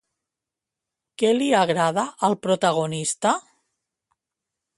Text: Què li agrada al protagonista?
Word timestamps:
Què 1.21 1.33
li 1.35 1.49
agrada 1.59 2.07
al 2.29 2.39
protagonista? 2.47 3.37